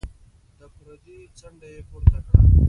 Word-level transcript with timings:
د 0.59 0.61
پردې 0.75 1.17
څنډه 1.37 1.67
يې 1.73 1.81
پورته 1.89 2.19
کړه. 2.25 2.39